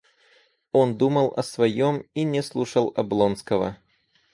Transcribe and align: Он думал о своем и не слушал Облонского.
Он 0.71 0.97
думал 0.97 1.31
о 1.37 1.43
своем 1.43 2.03
и 2.15 2.23
не 2.23 2.41
слушал 2.41 2.91
Облонского. 2.95 3.77